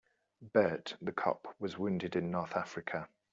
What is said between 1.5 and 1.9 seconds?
was